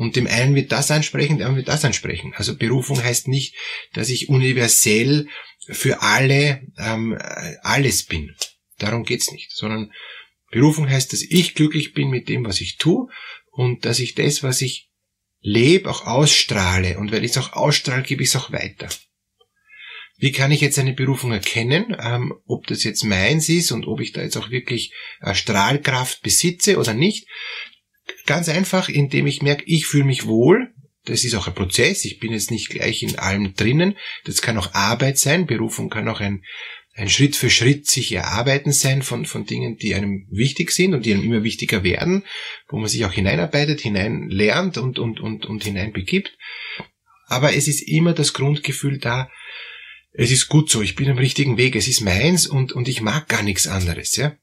Und 0.00 0.16
dem 0.16 0.26
einen 0.26 0.54
wird 0.54 0.72
das 0.72 0.90
ansprechen, 0.90 1.36
dem 1.36 1.42
anderen 1.42 1.56
wird 1.56 1.68
das 1.68 1.84
ansprechen. 1.84 2.32
Also 2.34 2.56
Berufung 2.56 3.04
heißt 3.04 3.28
nicht, 3.28 3.54
dass 3.92 4.08
ich 4.08 4.30
universell 4.30 5.28
für 5.68 6.00
alle 6.00 6.62
ähm, 6.78 7.18
alles 7.60 8.04
bin. 8.04 8.34
Darum 8.78 9.04
geht's 9.04 9.30
nicht. 9.30 9.52
Sondern 9.52 9.92
Berufung 10.50 10.88
heißt, 10.88 11.12
dass 11.12 11.20
ich 11.20 11.54
glücklich 11.54 11.92
bin 11.92 12.08
mit 12.08 12.30
dem, 12.30 12.46
was 12.46 12.62
ich 12.62 12.78
tue 12.78 13.08
und 13.50 13.84
dass 13.84 13.98
ich 13.98 14.14
das, 14.14 14.42
was 14.42 14.62
ich 14.62 14.88
lebe, 15.42 15.90
auch 15.90 16.06
ausstrahle. 16.06 16.96
Und 16.96 17.12
weil 17.12 17.22
ich 17.22 17.32
es 17.32 17.36
auch 17.36 17.52
ausstrahle, 17.52 18.02
gebe 18.02 18.22
ich 18.22 18.30
es 18.30 18.36
auch 18.36 18.52
weiter. 18.52 18.88
Wie 20.16 20.32
kann 20.32 20.50
ich 20.50 20.62
jetzt 20.62 20.78
eine 20.78 20.94
Berufung 20.94 21.32
erkennen, 21.32 21.94
ähm, 22.00 22.32
ob 22.46 22.66
das 22.68 22.84
jetzt 22.84 23.04
meins 23.04 23.50
ist 23.50 23.70
und 23.70 23.86
ob 23.86 24.00
ich 24.00 24.12
da 24.12 24.22
jetzt 24.22 24.38
auch 24.38 24.48
wirklich 24.48 24.94
äh, 25.20 25.34
Strahlkraft 25.34 26.22
besitze 26.22 26.78
oder 26.78 26.94
nicht? 26.94 27.26
Ganz 28.30 28.48
einfach, 28.48 28.88
indem 28.88 29.26
ich 29.26 29.42
merke, 29.42 29.64
ich 29.66 29.86
fühle 29.86 30.04
mich 30.04 30.26
wohl 30.26 30.72
das 31.04 31.24
ist 31.24 31.34
auch 31.34 31.48
ein 31.48 31.54
Prozess. 31.54 32.04
Ich 32.04 32.18
bin 32.20 32.32
jetzt 32.32 32.50
nicht 32.50 32.68
gleich 32.68 33.02
in 33.02 33.18
allem 33.18 33.54
drinnen. 33.54 33.96
Das 34.24 34.42
kann 34.42 34.58
auch 34.58 34.74
Arbeit 34.74 35.18
sein. 35.18 35.46
Berufung 35.46 35.88
kann 35.88 36.08
auch 36.08 36.20
ein, 36.20 36.44
ein 36.94 37.08
Schritt 37.08 37.36
für 37.36 37.50
Schritt 37.50 37.86
sich 37.86 38.12
erarbeiten 38.12 38.72
sein 38.72 39.02
von, 39.02 39.24
von 39.24 39.46
Dingen, 39.46 39.76
die 39.76 39.94
einem 39.94 40.26
wichtig 40.30 40.70
sind 40.70 40.94
und 40.94 41.06
die 41.06 41.12
einem 41.12 41.24
immer 41.24 41.42
wichtiger 41.42 41.82
werden, 41.82 42.24
wo 42.68 42.78
man 42.78 42.88
sich 42.88 43.04
auch 43.04 43.12
hineinarbeitet, 43.12 43.80
hineinlernt 43.80 44.76
und, 44.78 44.98
und, 44.98 45.20
und, 45.20 45.46
und 45.46 45.64
hineinbegibt. 45.64 46.36
Aber 47.26 47.54
es 47.54 47.66
ist 47.66 47.80
immer 47.80 48.12
das 48.12 48.32
Grundgefühl 48.32 48.98
da, 48.98 49.30
es 50.12 50.30
ist 50.30 50.48
gut 50.48 50.68
so, 50.68 50.82
ich 50.82 50.96
bin 50.96 51.08
am 51.08 51.18
richtigen 51.18 51.56
Weg, 51.56 51.76
es 51.76 51.88
ist 51.88 52.00
meins 52.02 52.46
und, 52.46 52.72
und 52.72 52.88
ich 52.88 53.00
mag 53.00 53.28
gar 53.28 53.42
nichts 53.42 53.68
anderes, 53.68 54.16
ja. 54.16 54.36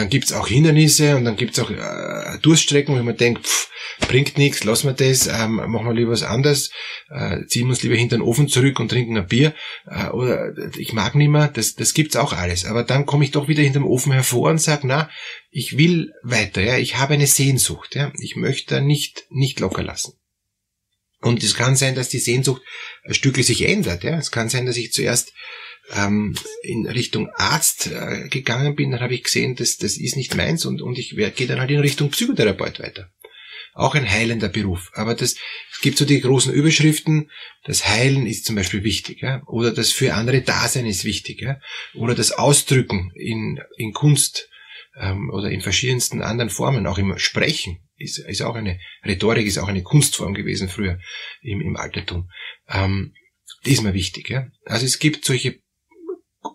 Dann 0.00 0.08
gibt's 0.08 0.32
auch 0.32 0.48
Hindernisse 0.48 1.14
und 1.14 1.26
dann 1.26 1.36
gibt's 1.36 1.58
auch 1.58 1.70
äh, 1.70 2.38
Durststrecken, 2.40 2.98
wo 2.98 3.02
man 3.02 3.18
denkt, 3.18 3.46
pff, 3.46 3.68
bringt 4.08 4.38
nichts, 4.38 4.64
lassen 4.64 4.86
wir 4.86 4.94
das, 4.94 5.26
ähm, 5.26 5.56
machen 5.56 5.86
wir 5.86 5.92
lieber 5.92 6.12
was 6.12 6.22
anderes, 6.22 6.70
äh, 7.10 7.44
ziehen 7.48 7.66
wir 7.66 7.72
uns 7.72 7.82
lieber 7.82 7.96
hinter 7.96 8.16
den 8.16 8.22
Ofen 8.22 8.48
zurück 8.48 8.80
und 8.80 8.88
trinken 8.88 9.18
ein 9.18 9.26
Bier 9.26 9.54
äh, 9.86 10.08
oder 10.08 10.54
ich 10.78 10.94
mag 10.94 11.16
nicht 11.16 11.28
mehr, 11.28 11.48
das, 11.48 11.74
das 11.74 11.92
gibt's 11.92 12.16
auch 12.16 12.32
alles. 12.32 12.64
Aber 12.64 12.82
dann 12.82 13.04
komme 13.04 13.24
ich 13.24 13.30
doch 13.30 13.46
wieder 13.46 13.62
hinter 13.62 13.80
dem 13.80 13.86
Ofen 13.86 14.12
hervor 14.12 14.48
und 14.48 14.58
sage, 14.58 14.86
na, 14.86 15.10
ich 15.50 15.76
will 15.76 16.14
weiter, 16.22 16.62
ja, 16.62 16.78
ich 16.78 16.96
habe 16.96 17.12
eine 17.12 17.26
Sehnsucht, 17.26 17.94
ja, 17.94 18.10
ich 18.18 18.36
möchte 18.36 18.80
nicht, 18.80 19.26
nicht 19.28 19.60
locker 19.60 19.82
lassen. 19.82 20.14
Und 21.20 21.42
es 21.42 21.54
kann 21.54 21.76
sein, 21.76 21.94
dass 21.94 22.08
die 22.08 22.20
Sehnsucht 22.20 22.62
ein 23.04 23.12
Stückchen 23.12 23.44
sich 23.44 23.68
ändert. 23.68 24.02
Ja? 24.02 24.16
Es 24.16 24.30
kann 24.30 24.48
sein, 24.48 24.64
dass 24.64 24.78
ich 24.78 24.94
zuerst 24.94 25.34
ähm, 25.94 26.34
in 26.62 26.86
Richtung 26.86 27.30
Arzt 27.36 27.88
äh, 27.88 28.28
gegangen 28.28 28.76
bin, 28.76 28.90
dann 28.90 29.00
habe 29.00 29.14
ich 29.14 29.24
gesehen, 29.24 29.56
dass 29.56 29.76
das 29.76 29.96
ist 29.96 30.16
nicht 30.16 30.36
meins 30.36 30.64
und, 30.64 30.82
und 30.82 30.98
ich 30.98 31.16
gehe 31.16 31.46
dann 31.46 31.60
halt 31.60 31.70
in 31.70 31.80
Richtung 31.80 32.10
Psychotherapeut 32.10 32.80
weiter. 32.80 33.10
Auch 33.72 33.94
ein 33.94 34.08
heilender 34.08 34.48
Beruf. 34.48 34.90
Aber 34.94 35.14
das, 35.14 35.36
es 35.72 35.80
gibt 35.80 35.96
so 35.96 36.04
die 36.04 36.20
großen 36.20 36.52
Überschriften, 36.52 37.30
das 37.64 37.88
Heilen 37.88 38.26
ist 38.26 38.44
zum 38.44 38.56
Beispiel 38.56 38.84
wichtig, 38.84 39.22
ja? 39.22 39.42
oder 39.46 39.72
das 39.72 39.92
für 39.92 40.14
andere 40.14 40.42
Dasein 40.42 40.86
ist 40.86 41.04
wichtig, 41.04 41.40
ja? 41.40 41.60
oder 41.94 42.14
das 42.14 42.32
Ausdrücken 42.32 43.12
in, 43.14 43.60
in 43.76 43.92
Kunst 43.92 44.48
ähm, 44.96 45.30
oder 45.30 45.50
in 45.50 45.60
verschiedensten 45.60 46.22
anderen 46.22 46.50
Formen, 46.50 46.86
auch 46.86 46.98
im 46.98 47.16
Sprechen, 47.18 47.78
ist, 47.96 48.18
ist 48.18 48.42
auch 48.42 48.54
eine 48.54 48.80
Rhetorik, 49.04 49.46
ist 49.46 49.58
auch 49.58 49.68
eine 49.68 49.82
Kunstform 49.82 50.34
gewesen 50.34 50.68
früher 50.68 50.98
im, 51.42 51.60
im 51.60 51.76
Altertum. 51.76 52.28
Ähm, 52.68 53.14
die 53.64 53.72
ist 53.72 53.82
mir 53.82 53.94
wichtig. 53.94 54.30
Ja? 54.30 54.48
Also 54.64 54.86
es 54.86 54.98
gibt 54.98 55.24
solche 55.24 55.60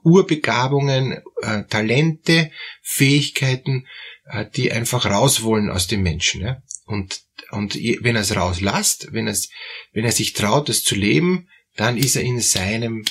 Urbegabungen, 0.04 1.22
äh, 1.42 1.64
Talente, 1.64 2.52
Fähigkeiten, 2.82 3.88
äh, 4.26 4.46
die 4.56 4.72
einfach 4.72 5.06
raus 5.06 5.44
wollen 5.44 5.70
aus 5.70 5.88
dem 5.88 6.02
Menschen. 6.04 6.42
Ja? 6.42 6.62
Und, 6.86 7.22
und 7.52 7.76
wenn 7.76 8.16
er 8.16 8.22
es 8.22 8.36
rauslässt, 8.36 9.14
wenn, 9.14 9.28
es, 9.28 9.50
wenn 9.94 10.06
er 10.06 10.12
sich 10.12 10.34
traut, 10.34 10.70
das 10.70 10.84
zu 10.84 10.96
leben, 10.96 11.50
dann 11.76 11.98
ist 11.98 12.16
er 12.16 12.24
in 12.24 12.40
seinem 12.40 13.06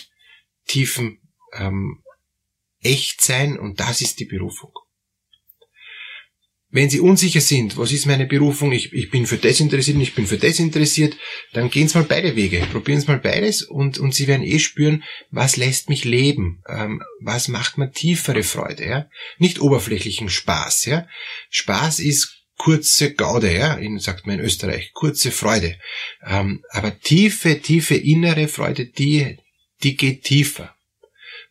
tiefen 0.67 1.21
ähm, 1.53 2.03
Echtsein 2.81 3.59
und 3.59 3.81
das 3.81 4.01
ist 4.01 4.21
die 4.21 4.27
Berufung. 4.27 4.73
Wenn 6.75 6.91
Sie 6.91 6.99
unsicher 6.99 7.41
sind, 7.41 7.77
was 7.77 7.93
ist 7.93 8.05
meine 8.05 8.27
Berufung, 8.27 8.73
ich, 8.73 8.93
ich 8.93 9.09
bin 9.09 9.27
für 9.27 9.37
das 9.37 9.61
interessiert 9.61 9.95
und 9.95 10.03
ich 10.03 10.17
bin 10.17 10.27
für 10.27 10.39
das 10.39 10.59
interessiert, 10.59 11.17
dann 11.53 11.71
gehen 11.71 11.87
Sie 11.87 11.97
mal 11.97 12.05
beide 12.05 12.35
Wege. 12.35 12.67
Probieren 12.73 13.01
Sie 13.01 13.07
mal 13.07 13.21
beides 13.21 13.63
und, 13.63 13.99
und 13.99 14.13
Sie 14.13 14.27
werden 14.27 14.43
eh 14.43 14.59
spüren, 14.59 15.05
was 15.31 15.57
lässt 15.57 15.89
mich 15.89 16.05
leben, 16.05 16.65
ähm, 16.69 17.01
was 17.21 17.47
macht 17.47 17.79
mir 17.79 17.93
tiefere 17.93 18.43
Freude. 18.43 18.85
Ja? 18.85 19.09
Nicht 19.39 19.61
oberflächlichen 19.61 20.29
Spaß. 20.29 20.87
Ja? 20.87 21.07
Spaß 21.49 22.01
ist 22.01 22.43
kurze 22.59 23.15
Gaude, 23.15 23.55
ja, 23.55 23.79
sagt 24.01 24.27
man 24.27 24.41
in 24.41 24.45
Österreich, 24.45 24.91
kurze 24.95 25.31
Freude. 25.31 25.79
Ähm, 26.27 26.65
aber 26.71 26.99
tiefe, 26.99 27.61
tiefe 27.61 27.95
innere 27.95 28.49
Freude, 28.49 28.87
die, 28.87 29.39
die 29.85 29.97
geht 29.97 30.25
tiefer. 30.25 30.75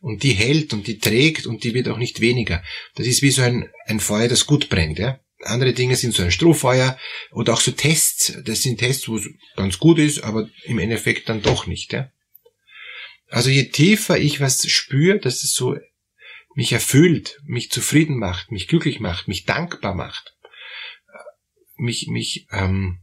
Und 0.04 0.22
die 0.22 0.32
hält 0.32 0.74
und 0.74 0.86
die 0.86 0.98
trägt 0.98 1.46
und 1.46 1.64
die 1.64 1.72
wird 1.72 1.88
auch 1.88 1.96
nicht 1.96 2.20
weniger. 2.20 2.62
Das 2.94 3.06
ist 3.06 3.22
wie 3.22 3.30
so 3.30 3.40
ein, 3.40 3.70
ein 3.86 4.00
Feuer, 4.00 4.28
das 4.28 4.44
gut 4.44 4.68
brennt, 4.68 4.98
ja. 4.98 5.18
Andere 5.40 5.72
Dinge 5.72 5.96
sind 5.96 6.12
so 6.12 6.22
ein 6.22 6.30
Strohfeuer 6.30 6.98
oder 7.32 7.54
auch 7.54 7.60
so 7.60 7.70
Tests. 7.70 8.36
Das 8.44 8.60
sind 8.60 8.80
Tests, 8.80 9.08
wo 9.08 9.16
es 9.16 9.30
ganz 9.56 9.78
gut 9.78 9.98
ist, 9.98 10.22
aber 10.22 10.50
im 10.64 10.78
Endeffekt 10.78 11.30
dann 11.30 11.40
doch 11.40 11.66
nicht, 11.66 11.94
ja. 11.94 12.12
Also 13.30 13.48
je 13.48 13.64
tiefer 13.70 14.18
ich 14.18 14.42
was 14.42 14.68
spüre, 14.68 15.18
dass 15.18 15.42
es 15.42 15.54
so 15.54 15.78
mich 16.54 16.72
erfüllt, 16.72 17.40
mich 17.46 17.70
zufrieden 17.70 18.18
macht, 18.18 18.52
mich 18.52 18.68
glücklich 18.68 19.00
macht, 19.00 19.26
mich 19.26 19.46
dankbar 19.46 19.94
macht, 19.94 20.34
mich, 21.76 22.08
mich 22.08 22.46
ähm, 22.52 22.98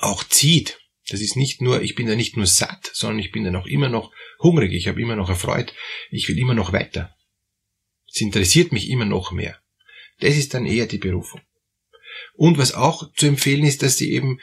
auch 0.00 0.24
zieht. 0.24 0.79
Das 1.10 1.20
ist 1.20 1.36
nicht 1.36 1.60
nur, 1.60 1.82
ich 1.82 1.94
bin 1.94 2.06
da 2.06 2.14
nicht 2.14 2.36
nur 2.36 2.46
satt, 2.46 2.90
sondern 2.92 3.18
ich 3.18 3.32
bin 3.32 3.44
dann 3.44 3.56
auch 3.56 3.66
immer 3.66 3.88
noch 3.88 4.12
hungrig, 4.38 4.72
ich 4.72 4.88
habe 4.88 5.00
immer 5.00 5.16
noch 5.16 5.28
erfreut, 5.28 5.74
ich 6.10 6.28
will 6.28 6.38
immer 6.38 6.54
noch 6.54 6.72
weiter. 6.72 7.14
Es 8.12 8.20
interessiert 8.20 8.72
mich 8.72 8.88
immer 8.88 9.04
noch 9.04 9.32
mehr. 9.32 9.58
Das 10.20 10.36
ist 10.36 10.54
dann 10.54 10.66
eher 10.66 10.86
die 10.86 10.98
Berufung. 10.98 11.40
Und 12.34 12.58
was 12.58 12.74
auch 12.74 13.12
zu 13.14 13.26
empfehlen 13.26 13.64
ist, 13.64 13.82
dass 13.82 13.98
sie 13.98 14.12
eben 14.12 14.40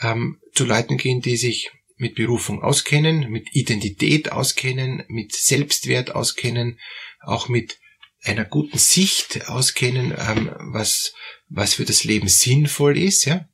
ähm, 0.00 0.40
zu 0.52 0.64
Leuten 0.64 0.96
gehen, 0.96 1.20
die 1.20 1.36
sich 1.36 1.70
mit 1.96 2.14
Berufung 2.14 2.62
auskennen, 2.62 3.30
mit 3.30 3.54
Identität 3.54 4.32
auskennen, 4.32 5.04
mit 5.08 5.32
Selbstwert 5.34 6.14
auskennen, 6.14 6.78
auch 7.20 7.48
mit 7.48 7.78
einer 8.22 8.44
guten 8.44 8.78
Sicht 8.78 9.48
auskennen, 9.48 10.14
ähm, 10.16 10.50
was, 10.58 11.14
was 11.48 11.74
für 11.74 11.84
das 11.84 12.04
Leben 12.04 12.28
sinnvoll 12.28 12.98
ist, 12.98 13.24
ja. 13.26 13.48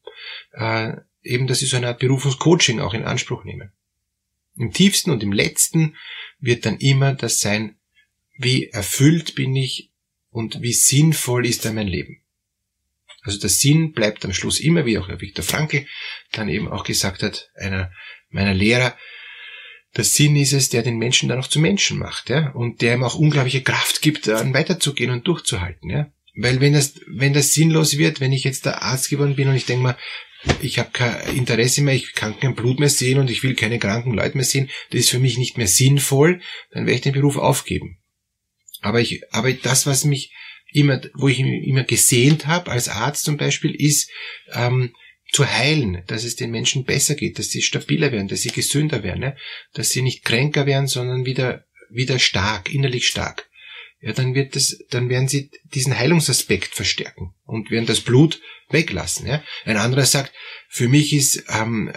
Äh, 0.52 0.96
eben, 1.26 1.46
dass 1.46 1.58
sie 1.58 1.66
so 1.66 1.76
eine 1.76 1.88
Art 1.88 1.98
Berufungscoaching 1.98 2.80
auch 2.80 2.94
in 2.94 3.04
Anspruch 3.04 3.44
nehmen. 3.44 3.72
Im 4.56 4.72
tiefsten 4.72 5.10
und 5.10 5.22
im 5.22 5.32
letzten 5.32 5.96
wird 6.38 6.64
dann 6.64 6.78
immer 6.78 7.14
das 7.14 7.40
sein, 7.40 7.76
wie 8.38 8.68
erfüllt 8.68 9.34
bin 9.34 9.54
ich 9.54 9.90
und 10.30 10.62
wie 10.62 10.72
sinnvoll 10.72 11.46
ist 11.46 11.64
da 11.64 11.72
mein 11.72 11.88
Leben. 11.88 12.22
Also 13.22 13.38
der 13.40 13.50
Sinn 13.50 13.92
bleibt 13.92 14.24
am 14.24 14.32
Schluss 14.32 14.60
immer, 14.60 14.86
wie 14.86 14.98
auch 14.98 15.08
Viktor 15.08 15.44
Frankl 15.44 15.86
dann 16.32 16.48
eben 16.48 16.68
auch 16.68 16.84
gesagt 16.84 17.22
hat, 17.22 17.50
einer 17.56 17.90
meiner 18.30 18.54
Lehrer, 18.54 18.96
der 19.96 20.04
Sinn 20.04 20.36
ist 20.36 20.52
es, 20.52 20.68
der 20.68 20.82
den 20.82 20.98
Menschen 20.98 21.28
dann 21.28 21.40
auch 21.40 21.48
zu 21.48 21.58
Menschen 21.58 21.98
macht, 21.98 22.28
ja, 22.28 22.50
und 22.50 22.82
der 22.82 22.94
ihm 22.94 23.02
auch 23.02 23.14
unglaubliche 23.14 23.62
Kraft 23.62 24.02
gibt, 24.02 24.28
dann 24.28 24.54
weiterzugehen 24.54 25.10
und 25.10 25.26
durchzuhalten, 25.26 25.90
ja. 25.90 26.12
Weil 26.36 26.60
wenn 26.60 26.74
das, 26.74 27.00
wenn 27.06 27.32
das 27.32 27.52
sinnlos 27.52 27.96
wird, 27.96 28.20
wenn 28.20 28.32
ich 28.32 28.44
jetzt 28.44 28.66
der 28.66 28.82
Arzt 28.82 29.08
geworden 29.08 29.36
bin 29.36 29.48
und 29.48 29.56
ich 29.56 29.64
denke 29.64 29.82
mal, 29.82 29.98
ich 30.62 30.78
habe 30.78 30.90
kein 30.90 31.36
Interesse 31.36 31.82
mehr, 31.82 31.94
ich 31.94 32.12
kann 32.12 32.38
kein 32.38 32.54
Blut 32.54 32.78
mehr 32.78 32.88
sehen 32.88 33.18
und 33.18 33.30
ich 33.30 33.42
will 33.42 33.54
keine 33.54 33.78
kranken 33.78 34.14
Leute 34.14 34.36
mehr 34.36 34.46
sehen, 34.46 34.70
das 34.90 35.00
ist 35.00 35.10
für 35.10 35.18
mich 35.18 35.38
nicht 35.38 35.58
mehr 35.58 35.68
sinnvoll, 35.68 36.40
dann 36.70 36.86
werde 36.86 36.96
ich 36.96 37.00
den 37.02 37.12
Beruf 37.12 37.36
aufgeben. 37.36 37.98
Aber 38.80 39.00
ich, 39.00 39.22
aber 39.32 39.52
das, 39.52 39.86
was 39.86 40.04
mich 40.04 40.32
immer, 40.72 41.00
wo 41.14 41.28
ich 41.28 41.40
immer 41.40 41.84
gesehnt 41.84 42.46
habe, 42.46 42.70
als 42.70 42.88
Arzt 42.88 43.24
zum 43.24 43.36
Beispiel, 43.36 43.74
ist 43.74 44.10
ähm, 44.52 44.94
zu 45.32 45.46
heilen, 45.46 46.02
dass 46.06 46.24
es 46.24 46.36
den 46.36 46.50
Menschen 46.50 46.84
besser 46.84 47.14
geht, 47.14 47.38
dass 47.38 47.50
sie 47.50 47.62
stabiler 47.62 48.12
werden, 48.12 48.28
dass 48.28 48.42
sie 48.42 48.50
gesünder 48.50 49.02
werden, 49.02 49.20
ne? 49.20 49.36
dass 49.72 49.90
sie 49.90 50.02
nicht 50.02 50.24
kränker 50.24 50.66
werden, 50.66 50.86
sondern 50.86 51.26
wieder 51.26 51.66
wieder 51.90 52.18
stark, 52.18 52.72
innerlich 52.72 53.06
stark. 53.06 53.48
Ja, 54.00 54.12
dann 54.12 54.34
wird 54.34 54.56
das, 54.56 54.78
dann 54.90 55.08
werden 55.08 55.26
sie 55.26 55.50
diesen 55.64 55.98
Heilungsaspekt 55.98 56.74
verstärken 56.74 57.34
und 57.44 57.70
werden 57.70 57.86
das 57.86 58.00
Blut 58.00 58.40
weglassen. 58.68 59.26
Ja? 59.26 59.42
Ein 59.64 59.78
anderer 59.78 60.04
sagt, 60.04 60.32
für 60.68 60.88
mich 60.88 61.12
ist 61.12 61.44
ähm, 61.48 61.90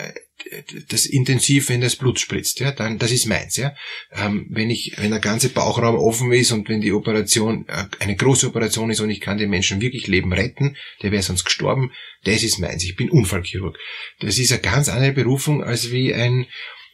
das 0.88 1.06
intensiv, 1.06 1.70
wenn 1.70 1.82
das 1.82 1.96
Blut 1.96 2.20
spritzt, 2.20 2.60
ja, 2.60 2.72
dann 2.72 2.98
das 2.98 3.12
ist 3.12 3.26
meins, 3.26 3.58
ja. 3.58 3.76
Ähm, 4.12 4.48
wenn 4.50 4.70
ich, 4.70 4.94
wenn 4.98 5.12
der 5.12 5.20
ganze 5.20 5.50
Bauchraum 5.50 5.96
offen 5.96 6.32
ist 6.32 6.52
und 6.52 6.70
wenn 6.70 6.82
die 6.82 6.94
Operation 6.94 7.66
äh, 7.68 7.86
eine 8.00 8.16
große 8.16 8.48
Operation 8.48 8.90
ist 8.90 9.02
und 9.02 9.10
ich 9.10 9.22
kann 9.22 9.38
den 9.38 9.50
Menschen 9.50 9.82
wirklich 9.82 10.08
Leben 10.08 10.32
retten, 10.34 10.78
der 11.04 11.12
wäre 11.12 11.24
sonst 11.24 11.44
gestorben, 11.44 11.92
das 12.24 12.44
ist 12.44 12.60
meins. 12.60 12.84
Ich 12.84 12.96
bin 12.96 13.10
Unfallchirurg. 13.10 13.78
Das 14.20 14.38
ist 14.38 14.52
eine 14.52 14.62
ganz 14.62 14.90
andere 14.90 15.12
Berufung 15.12 15.64
als 15.64 15.92
wie 15.92 16.14
ein 16.14 16.48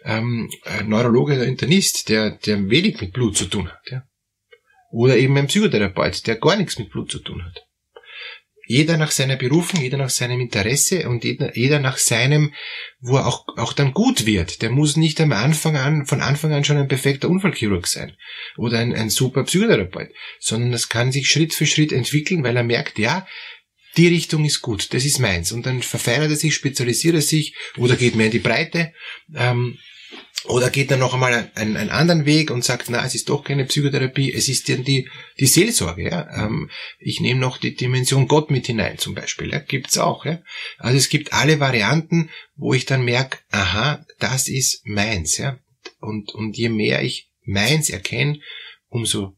ähm, 0.04 0.50
Neurologe 0.86 1.36
oder 1.36 1.46
Internist, 1.46 2.10
der 2.10 2.32
der 2.32 2.70
wenig 2.70 3.00
mit 3.00 3.14
Blut 3.14 3.38
zu 3.38 3.46
tun 3.46 3.70
hat, 3.70 3.82
ja. 3.90 4.04
Oder 4.96 5.18
eben 5.18 5.38
ein 5.38 5.48
Psychotherapeut, 5.48 6.26
der 6.26 6.38
gar 6.38 6.56
nichts 6.56 6.80
mit 6.80 6.90
Blut 6.90 7.12
zu 7.12 7.20
tun 7.20 7.44
hat 7.44 7.66
jeder 8.68 8.98
nach 8.98 9.12
seiner 9.12 9.36
Berufung, 9.36 9.82
jeder 9.82 9.98
nach 9.98 10.10
seinem 10.10 10.40
Interesse 10.40 11.08
und 11.08 11.24
jeder, 11.24 11.56
jeder 11.56 11.80
nach 11.80 11.98
seinem, 11.98 12.54
wo 13.00 13.18
er 13.18 13.28
auch, 13.28 13.46
auch 13.58 13.74
dann 13.74 13.94
gut 13.94 14.26
wird. 14.26 14.62
Der 14.62 14.72
muss 14.72 14.98
nicht 14.98 15.22
am 15.22 15.32
Anfang 15.32 15.78
an, 15.78 16.06
von 16.06 16.22
Anfang 16.22 16.52
an 16.52 16.64
schon 16.64 16.78
ein 16.78 16.88
perfekter 16.88 17.30
Unfallchirurg 17.30 17.88
sein 17.88 18.16
oder 18.58 18.80
ein, 18.80 18.94
ein 18.94 19.10
super 19.10 19.44
Psychotherapeut, 19.44 20.10
sondern 20.40 20.72
das 20.72 20.90
kann 20.90 21.12
sich 21.12 21.30
Schritt 21.30 21.54
für 21.54 21.66
Schritt 21.66 21.92
entwickeln, 21.92 22.44
weil 22.44 22.58
er 22.58 22.64
merkt, 22.64 22.98
ja, 22.98 23.28
die 23.98 24.08
Richtung 24.08 24.44
ist 24.44 24.62
gut, 24.62 24.94
das 24.94 25.06
ist 25.06 25.20
meins. 25.20 25.52
Und 25.52 25.66
dann 25.66 25.82
verfeinert 25.82 26.30
er 26.30 26.36
sich, 26.36 26.54
spezialisiert 26.54 27.16
er 27.16 27.22
sich 27.22 27.56
oder 27.78 27.96
geht 27.96 28.16
mehr 28.16 28.26
in 28.26 28.32
die 28.32 28.40
Breite. 28.40 28.94
Ähm, 29.34 29.78
oder 30.48 30.70
geht 30.70 30.92
dann 30.92 31.00
noch 31.00 31.14
einmal 31.14 31.52
einen, 31.56 31.76
einen 31.76 31.90
anderen 31.90 32.26
Weg 32.26 32.52
und 32.52 32.64
sagt, 32.64 32.90
na, 32.90 33.04
es 33.04 33.16
ist 33.16 33.30
doch 33.30 33.44
keine 33.44 33.66
Psychotherapie, 33.66 34.32
es 34.32 34.48
ist 34.48 34.70
dann 34.70 34.84
die, 34.84 35.10
die 35.40 35.48
Seelsorge. 35.48 36.04
Ja? 36.04 36.46
Ähm, 36.46 36.70
ich 37.00 37.20
nehme 37.20 37.40
noch 37.40 37.58
die 37.58 37.76
Dimension 37.76 38.28
Gott 38.28 38.52
mit 38.52 38.68
hinein 38.68 38.98
zum 38.98 39.16
Beispiel. 39.16 39.52
Ja? 39.52 39.60
Gibt's 39.60 39.98
auch. 39.98 40.26
Ja? 40.26 40.42
Also 40.78 40.98
es 40.98 41.10
gibt 41.10 41.34
alle 41.34 41.60
Varianten, 41.60 42.30
wo 42.56 42.74
ich 42.74 42.86
dann 42.86 43.06
merke, 43.06 43.40
aha, 43.50 44.06
das 44.20 44.48
ist 44.48 44.86
meins. 44.86 45.38
Ja? 45.38 45.58
Und, 46.00 46.34
und 46.36 46.56
je 46.58 46.70
mehr 46.70 47.02
ich 47.02 47.32
meins 47.44 47.90
erkenne, 47.90 48.40
umso 48.88 49.36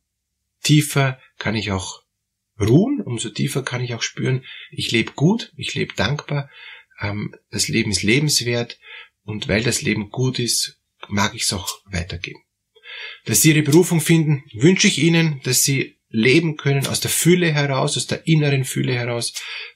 tiefer 0.63 1.19
kann 1.38 1.55
ich 1.55 1.71
auch 1.71 2.01
ruhen, 2.59 3.01
umso 3.01 3.29
tiefer 3.29 3.63
kann 3.63 3.83
ich 3.83 3.93
auch 3.93 4.01
spüren, 4.01 4.43
ich 4.71 4.91
lebe 4.91 5.13
gut, 5.13 5.53
ich 5.55 5.74
lebe 5.75 5.93
dankbar, 5.95 6.50
ähm, 7.00 7.36
das 7.51 7.67
Leben 7.67 7.91
ist 7.91 8.03
lebenswert 8.03 8.77
und 9.27 9.50
weil 9.50 9.62
das 9.62 9.81
Leben 9.81 10.10
gut 10.10 10.39
ist, 10.39 10.79
mag 11.10 11.36
ich 11.36 11.43
es 11.43 11.53
auch 11.53 11.67
weitergeben. 11.86 12.39
Dass 13.25 13.41
Sie 13.41 13.50
Ihre 13.50 13.62
Berufung 13.62 14.00
finden, 14.00 14.46
wünsche 14.53 14.88
ich 14.88 15.00
Ihnen, 15.00 15.41
dass 15.43 15.63
Sie 15.63 16.00
leben 16.10 16.55
können 16.55 16.88
aus 16.88 17.01
der 17.01 17.12
Fülle 17.12 17.51
heraus, 17.51 17.98
aus 17.98 18.07
der 18.07 18.25
inneren 18.25 18.63
Fülle 18.63 18.93
heraus, 18.93 19.34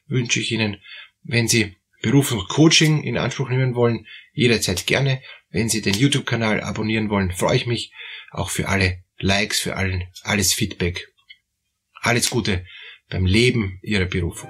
wünsche 0.08 0.40
ich 0.40 0.54
Ihnen, 0.54 0.78
wenn 1.24 1.50
Sie 1.50 1.76
Berufungscoaching 2.02 3.04
in 3.04 3.18
Anspruch 3.18 3.50
nehmen 3.50 3.76
wollen, 3.76 4.08
jederzeit 4.34 4.88
gerne. 4.88 5.22
Wenn 5.50 5.68
Sie 5.68 5.82
den 5.82 5.96
YouTube-Kanal 5.96 6.62
abonnieren 6.62 7.10
wollen, 7.10 7.34
freue 7.34 7.58
ich 7.58 7.66
mich 7.66 7.92
auch 8.32 8.50
für 8.50 8.70
alle 8.70 9.04
Likes, 9.18 9.60
für 9.60 9.76
allen, 9.76 10.06
alles 10.24 10.54
Feedback. 10.54 11.10
Alles 12.00 12.30
Gute 12.30 12.66
beim 13.10 13.26
Leben 13.26 13.80
Ihrer 13.84 14.06
Berufung. 14.06 14.50